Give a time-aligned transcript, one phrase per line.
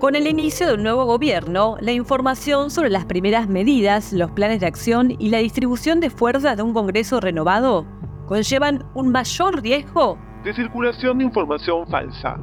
[0.00, 4.66] Con el inicio del nuevo gobierno, la información sobre las primeras medidas, los planes de
[4.66, 7.86] acción y la distribución de fuerzas de un Congreso renovado
[8.26, 12.38] conllevan un mayor riesgo de circulación de información falsa.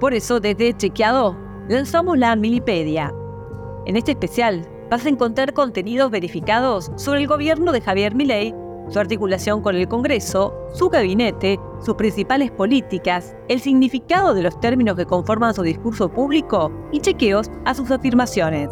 [0.00, 1.36] Por eso, desde Chequeado,
[1.68, 3.12] lanzamos la Milipedia.
[3.86, 8.54] En este especial vas a encontrar contenidos verificados sobre el gobierno de Javier Milei
[8.92, 14.96] su articulación con el Congreso, su gabinete, sus principales políticas, el significado de los términos
[14.96, 18.68] que conforman su discurso público y chequeos a sus afirmaciones.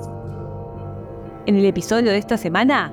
[1.46, 2.92] En el episodio de esta semana,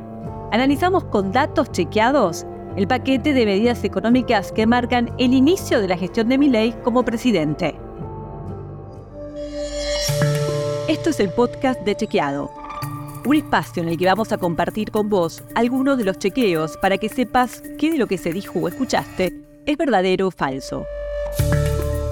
[0.51, 2.45] analizamos con datos chequeados
[2.77, 7.03] el paquete de medidas económicas que marcan el inicio de la gestión de Milei como
[7.03, 7.77] presidente.
[10.87, 12.56] Esto es el podcast de Chequeado
[13.25, 16.97] un espacio en el que vamos a compartir con vos algunos de los chequeos para
[16.97, 19.33] que sepas qué de lo que se dijo o escuchaste
[19.65, 20.85] es verdadero o falso.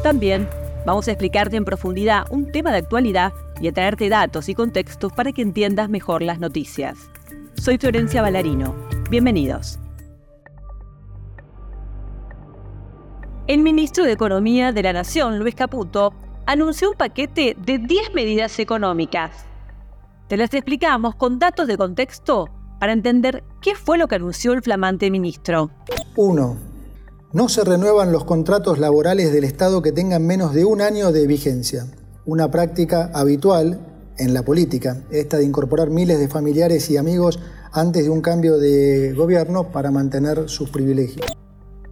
[0.04, 0.48] También
[0.86, 5.14] vamos a explicarte en profundidad un tema de actualidad y a traerte datos y contextos
[5.14, 7.10] para que entiendas mejor las noticias.
[7.56, 8.76] Soy Florencia Ballarino.
[9.10, 9.80] Bienvenidos.
[13.48, 16.14] El ministro de Economía de la Nación, Luis Caputo,
[16.46, 19.46] anunció un paquete de 10 medidas económicas
[20.28, 24.62] te las explicamos con datos de contexto para entender qué fue lo que anunció el
[24.62, 25.70] flamante ministro.
[26.16, 26.58] 1.
[27.34, 31.28] No se renuevan los contratos laborales del Estado que tengan menos de un año de
[31.28, 31.86] vigencia.
[32.26, 33.80] Una práctica habitual
[34.18, 37.40] en la política, esta de incorporar miles de familiares y amigos
[37.72, 41.26] antes de un cambio de gobierno para mantener sus privilegios.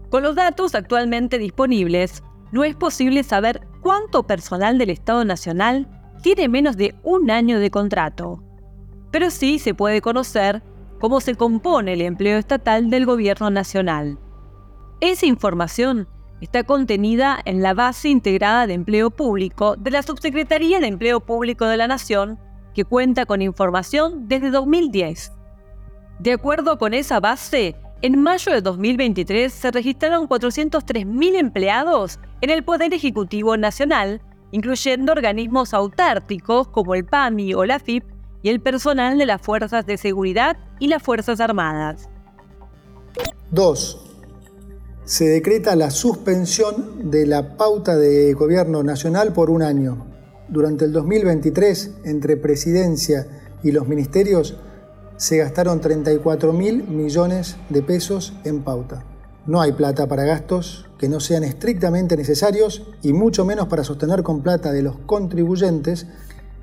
[0.09, 6.47] Con los datos actualmente disponibles, no es posible saber cuánto personal del Estado Nacional tiene
[6.47, 8.41] menos de un año de contrato.
[9.11, 10.63] Pero sí se puede conocer
[10.99, 14.17] cómo se compone el empleo estatal del gobierno nacional.
[15.01, 16.07] Esa información
[16.39, 21.65] está contenida en la base integrada de empleo público de la Subsecretaría de Empleo Público
[21.65, 22.39] de la Nación,
[22.73, 25.33] que cuenta con información desde 2010.
[26.19, 32.63] De acuerdo con esa base, en mayo de 2023 se registraron 403.000 empleados en el
[32.63, 34.21] Poder Ejecutivo Nacional
[34.53, 38.03] incluyendo organismos autárticos como el PAMI o la FIP
[38.43, 42.07] y el personal de las Fuerzas de Seguridad y las Fuerzas Armadas.
[43.49, 44.15] 2.
[45.05, 50.05] Se decreta la suspensión de la pauta de gobierno nacional por un año.
[50.47, 53.25] Durante el 2023, entre presidencia
[53.63, 54.55] y los ministerios,
[55.17, 59.03] se gastaron 34 mil millones de pesos en pauta.
[59.45, 64.23] No hay plata para gastos que no sean estrictamente necesarios y mucho menos para sostener
[64.23, 66.07] con plata de los contribuyentes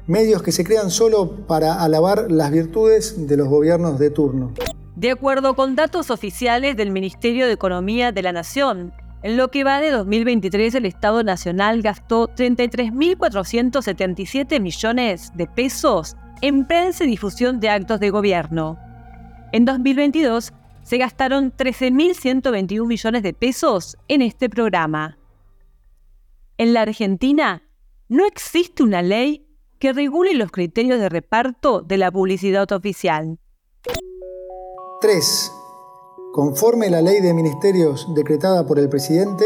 [0.06, 4.54] medios que se crean solo para alabar las virtudes de los gobiernos de turno.
[4.96, 9.62] De acuerdo con datos oficiales del Ministerio de Economía de la Nación, en lo que
[9.62, 17.60] va de 2023 el Estado Nacional gastó 33.477 millones de pesos en prensa y difusión
[17.60, 18.78] de actos de gobierno.
[19.52, 20.54] En 2022
[20.90, 25.18] se gastaron 13.121 millones de pesos en este programa.
[26.58, 27.62] En la Argentina
[28.08, 29.46] no existe una ley
[29.78, 33.38] que regule los criterios de reparto de la publicidad oficial.
[35.00, 35.52] 3.
[36.32, 39.44] Conforme la ley de ministerios decretada por el presidente,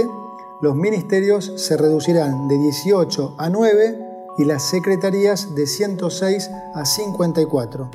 [0.63, 3.99] los ministerios se reducirán de 18 a 9
[4.39, 7.91] y las secretarías de 106 a 54.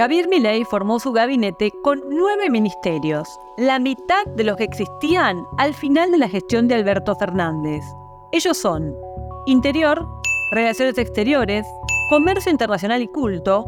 [0.00, 5.74] Javier Milei formó su gabinete con nueve ministerios, la mitad de los que existían al
[5.74, 7.84] final de la gestión de Alberto Fernández.
[8.32, 8.96] Ellos son
[9.44, 10.08] Interior,
[10.52, 11.66] Relaciones Exteriores,
[12.08, 13.66] Comercio Internacional y Culto,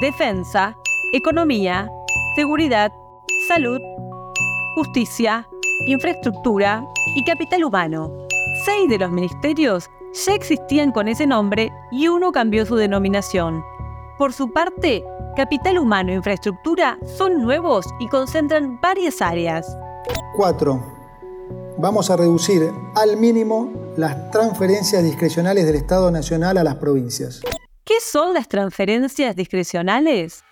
[0.00, 0.74] Defensa,
[1.12, 1.90] Economía,
[2.34, 2.90] Seguridad,
[3.46, 3.78] Salud,
[4.76, 5.46] Justicia,
[5.86, 6.82] Infraestructura
[7.14, 8.10] y Capital Humano.
[8.64, 9.90] Seis de los ministerios
[10.24, 13.62] ya existían con ese nombre y uno cambió su denominación.
[14.16, 15.02] Por su parte,
[15.34, 19.76] Capital Humano e Infraestructura son nuevos y concentran varias áreas.
[20.36, 21.74] 4.
[21.78, 27.40] Vamos a reducir al mínimo las transferencias discrecionales del Estado Nacional a las provincias.
[27.82, 30.44] ¿Qué son las transferencias discrecionales?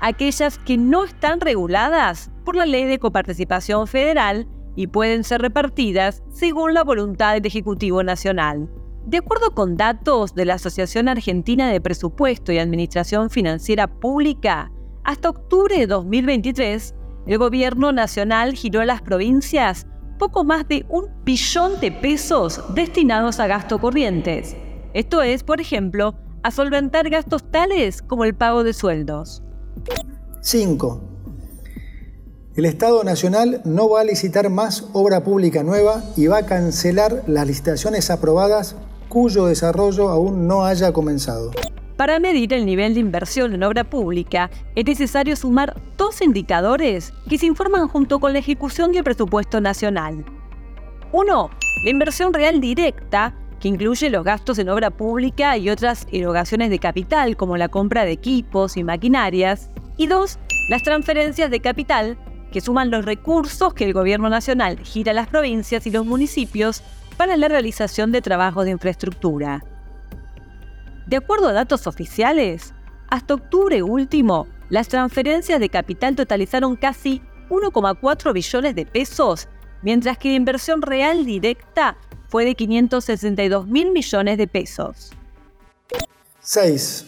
[0.00, 6.24] Aquellas que no están reguladas por la Ley de Coparticipación Federal y pueden ser repartidas
[6.32, 8.68] según la voluntad del Ejecutivo Nacional.
[9.10, 14.70] De acuerdo con datos de la Asociación Argentina de Presupuesto y Administración Financiera Pública,
[15.02, 16.94] hasta octubre de 2023,
[17.26, 23.40] el gobierno nacional giró a las provincias poco más de un billón de pesos destinados
[23.40, 24.54] a gastos corrientes.
[24.94, 26.14] Esto es, por ejemplo,
[26.44, 29.42] a solventar gastos tales como el pago de sueldos.
[30.40, 31.00] 5.
[32.54, 37.24] El Estado Nacional no va a licitar más obra pública nueva y va a cancelar
[37.26, 38.76] las licitaciones aprobadas
[39.10, 41.50] cuyo desarrollo aún no haya comenzado.
[41.96, 47.36] Para medir el nivel de inversión en obra pública, es necesario sumar dos indicadores que
[47.36, 50.24] se informan junto con la ejecución del presupuesto nacional.
[51.12, 51.50] Uno,
[51.84, 56.78] la inversión real directa, que incluye los gastos en obra pública y otras erogaciones de
[56.78, 59.70] capital como la compra de equipos y maquinarias.
[59.96, 60.38] Y dos,
[60.70, 62.16] las transferencias de capital,
[62.52, 66.82] que suman los recursos que el Gobierno Nacional gira a las provincias y los municipios
[67.20, 69.62] para la realización de trabajos de infraestructura.
[71.06, 72.72] De acuerdo a datos oficiales,
[73.08, 77.20] hasta octubre último, las transferencias de capital totalizaron casi
[77.50, 79.48] 1,4 billones de pesos,
[79.82, 81.98] mientras que la inversión real directa
[82.30, 85.10] fue de 562 mil millones de pesos.
[86.40, 87.04] 6.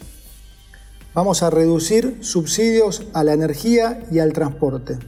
[1.14, 4.98] Vamos a reducir subsidios a la energía y al transporte.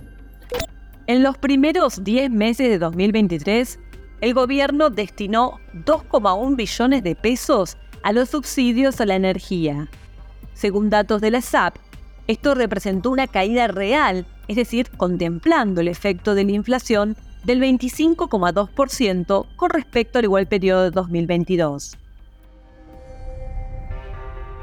[1.06, 3.78] En los primeros 10 meses de 2023,
[4.24, 9.88] el gobierno destinó 2,1 billones de pesos a los subsidios a la energía.
[10.54, 11.76] Según datos de la SAP,
[12.26, 19.46] esto representó una caída real, es decir, contemplando el efecto de la inflación del 25,2%
[19.56, 21.98] con respecto al igual periodo de 2022.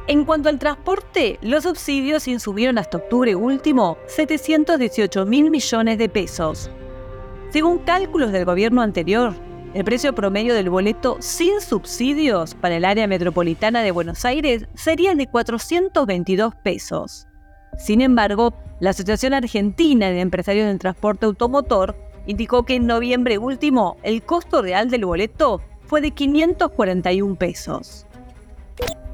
[0.07, 6.71] En cuanto al transporte, los subsidios subieron hasta octubre último 718 mil millones de pesos.
[7.51, 9.35] Según cálculos del gobierno anterior,
[9.73, 15.15] el precio promedio del boleto sin subsidios para el área metropolitana de Buenos Aires sería
[15.15, 17.27] de 422 pesos.
[17.77, 21.95] Sin embargo, la Asociación Argentina de Empresarios del Transporte Automotor
[22.25, 28.06] indicó que en noviembre último el costo real del boleto fue de 541 pesos.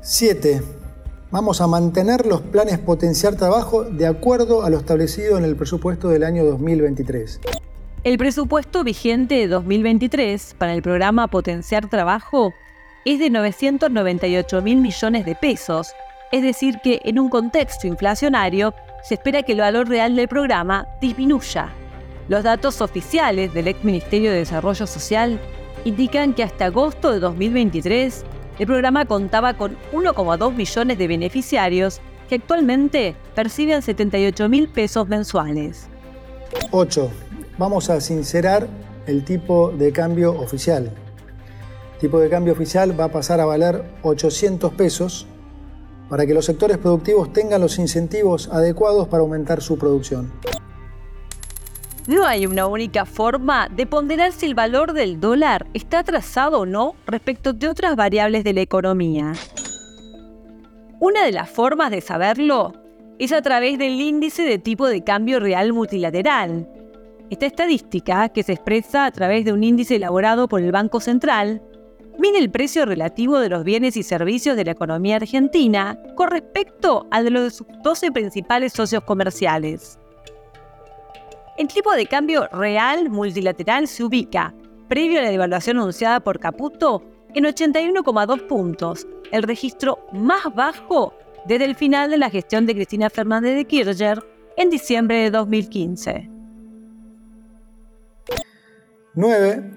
[0.01, 0.61] 7.
[1.29, 6.09] Vamos a mantener los planes potenciar trabajo de acuerdo a lo establecido en el presupuesto
[6.09, 7.41] del año 2023.
[8.03, 12.53] El presupuesto vigente de 2023 para el programa Potenciar Trabajo
[13.05, 15.93] es de 998 mil millones de pesos,
[16.31, 18.73] es decir que en un contexto inflacionario
[19.03, 21.73] se espera que el valor real del programa disminuya.
[22.29, 25.39] Los datos oficiales del ex Ministerio de Desarrollo Social
[25.83, 28.25] indican que hasta agosto de 2023
[28.59, 31.99] el programa contaba con 1,2 millones de beneficiarios
[32.29, 35.89] que actualmente perciben 78 mil pesos mensuales.
[36.71, 37.26] 8
[37.57, 38.67] vamos a sincerar
[39.05, 40.91] el tipo de cambio oficial.
[41.93, 45.27] El tipo de cambio oficial va a pasar a valer 800 pesos
[46.09, 50.31] para que los sectores productivos tengan los incentivos adecuados para aumentar su producción.
[52.07, 56.65] No hay una única forma de ponderar si el valor del dólar está atrasado o
[56.65, 59.33] no respecto de otras variables de la economía.
[60.99, 62.73] Una de las formas de saberlo
[63.19, 66.69] es a través del índice de tipo de cambio real multilateral,
[67.29, 71.61] esta estadística, que se expresa a través de un índice elaborado por el Banco Central,
[72.17, 77.05] mide el precio relativo de los bienes y servicios de la economía argentina con respecto
[77.11, 79.99] al de los de sus 12 principales socios comerciales.
[81.57, 84.53] El tipo de cambio real multilateral se ubica,
[84.87, 87.03] previo a la devaluación anunciada por Caputo,
[87.33, 91.13] en 81,2 puntos, el registro más bajo
[91.45, 94.23] desde el final de la gestión de Cristina Fernández de Kirchner
[94.55, 96.36] en diciembre de 2015.
[99.17, 99.71] 9.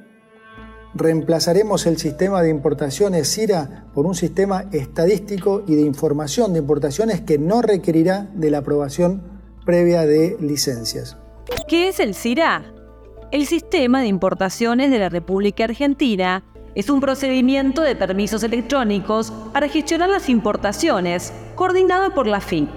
[0.92, 7.22] Reemplazaremos el sistema de importaciones CIRA por un sistema estadístico y de información de importaciones
[7.22, 9.22] que no requerirá de la aprobación
[9.64, 11.16] previa de licencias.
[11.68, 12.74] ¿Qué es el CIRA?
[13.32, 16.44] El Sistema de Importaciones de la República Argentina
[16.74, 22.68] es un procedimiento de permisos electrónicos para gestionar las importaciones, coordinado por la FIN.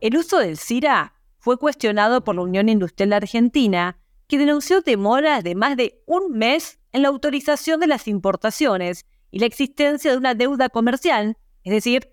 [0.00, 5.54] El uso del CIRA fue cuestionado por la Unión Industrial Argentina que denunció demoras de
[5.54, 10.34] más de un mes en la autorización de las importaciones y la existencia de una
[10.34, 12.08] deuda comercial, es decir,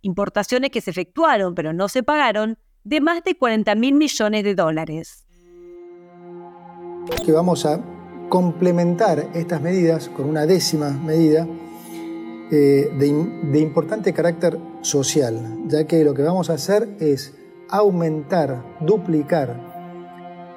[0.00, 4.54] importaciones que se efectuaron pero no se pagaron, de más de 40 mil millones de
[4.54, 5.24] dólares.
[7.28, 7.80] Vamos a
[8.28, 11.46] complementar estas medidas con una décima medida
[12.50, 17.34] eh, de importante carácter social, ya que lo que vamos a hacer es
[17.68, 19.71] aumentar, duplicar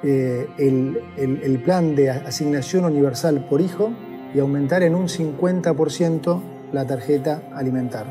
[0.02, 3.92] eh, el, plan de asignación universal por hijo
[4.34, 6.40] y aumentar en un 50%
[6.72, 8.06] la tarjeta alimentar.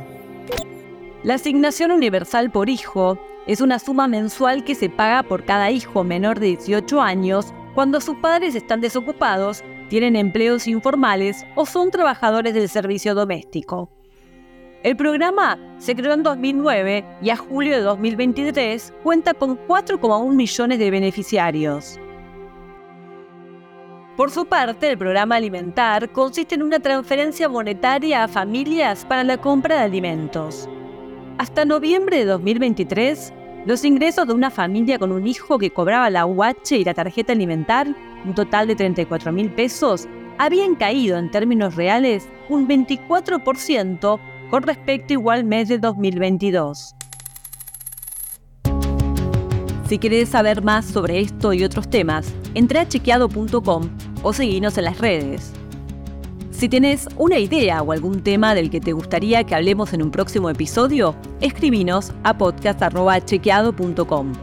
[1.24, 6.04] La asignación universal por hijo es una suma mensual que se paga por cada hijo
[6.04, 12.54] menor de 18 años cuando sus padres están desocupados, tienen empleos informales o son trabajadores
[12.54, 13.95] del servicio doméstico.
[14.86, 20.78] El programa se creó en 2009 y a julio de 2023 cuenta con 4,1 millones
[20.78, 22.00] de beneficiarios.
[24.16, 29.38] Por su parte, el programa Alimentar consiste en una transferencia monetaria a familias para la
[29.38, 30.70] compra de alimentos.
[31.40, 33.34] Hasta noviembre de 2023,
[33.66, 37.34] los ingresos de una familia con un hijo que cobraba la UH y la tarjeta
[37.34, 37.88] alimentar,
[38.24, 45.14] un total de 34 mil pesos, habían caído en términos reales un 24% con respecto
[45.14, 46.96] igual mes de 2022.
[49.88, 53.90] Si querés saber más sobre esto y otros temas, entra a chequeado.com
[54.24, 55.54] o seguinos en las redes.
[56.50, 60.10] Si tienes una idea o algún tema del que te gustaría que hablemos en un
[60.10, 64.34] próximo episodio, escribinos a podcast.chequeado.com.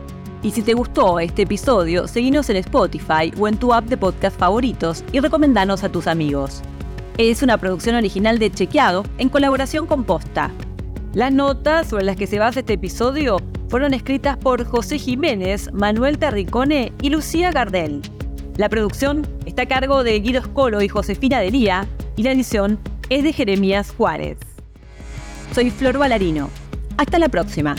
[0.42, 4.38] Y si te gustó este episodio, seguinos en Spotify o en tu app de podcast
[4.38, 6.62] favoritos y recomendanos a tus amigos.
[7.18, 10.50] Es una producción original de Chequeado en colaboración con Posta.
[11.12, 13.36] Las notas sobre las que se basa este episodio
[13.68, 18.00] fueron escritas por José Jiménez, Manuel Terricone y Lucía Gardel.
[18.56, 22.78] La producción está a cargo de Guido Scolo y Josefina Delía y la edición
[23.10, 24.38] es de Jeremías Juárez.
[25.54, 26.48] Soy Flor Valarino.
[26.96, 27.76] Hasta la próxima.